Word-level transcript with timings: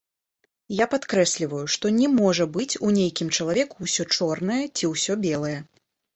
Я 0.77 0.85
падкрэсліваю, 0.93 1.59
што 1.75 1.91
не 1.97 2.07
можа 2.21 2.47
быць 2.57 2.79
у 2.89 2.91
нейкім 2.97 3.27
чалавеку 3.37 3.77
ўсё 3.87 4.09
чорнае 4.19 4.61
ці 4.77 4.93
ўсё 4.95 5.21
белае. 5.29 5.55